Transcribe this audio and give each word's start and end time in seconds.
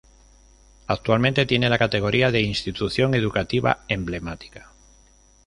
Actualmente 0.87 1.45
tiene 1.45 1.69
la 1.69 1.77
categoría 1.77 2.31
de 2.31 2.41
Institución 2.41 3.13
Educativa 3.13 3.83
Emblemática. 3.87 4.71